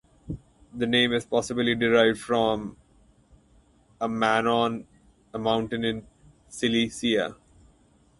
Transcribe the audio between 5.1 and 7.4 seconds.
a mountain in Cilicia.